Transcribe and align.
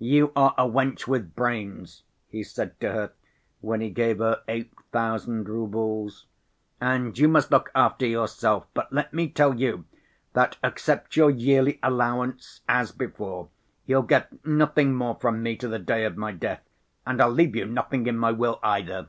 "You 0.00 0.32
are 0.34 0.56
a 0.58 0.66
wench 0.68 1.06
with 1.06 1.36
brains," 1.36 2.02
he 2.28 2.42
said 2.42 2.80
to 2.80 2.90
her, 2.90 3.12
when 3.60 3.80
he 3.80 3.90
gave 3.90 4.18
her 4.18 4.42
eight 4.48 4.72
thousand 4.90 5.48
roubles, 5.48 6.26
"and 6.80 7.16
you 7.16 7.28
must 7.28 7.52
look 7.52 7.70
after 7.76 8.04
yourself, 8.04 8.66
but 8.74 8.92
let 8.92 9.14
me 9.14 9.28
tell 9.28 9.54
you 9.54 9.84
that 10.32 10.56
except 10.64 11.14
your 11.16 11.30
yearly 11.30 11.78
allowance 11.80 12.60
as 12.68 12.90
before, 12.90 13.50
you'll 13.86 14.02
get 14.02 14.44
nothing 14.44 14.96
more 14.96 15.14
from 15.14 15.44
me 15.44 15.54
to 15.54 15.68
the 15.68 15.78
day 15.78 16.04
of 16.04 16.16
my 16.16 16.32
death, 16.32 16.68
and 17.06 17.22
I'll 17.22 17.30
leave 17.30 17.54
you 17.54 17.64
nothing 17.64 18.08
in 18.08 18.18
my 18.18 18.32
will 18.32 18.58
either." 18.64 19.06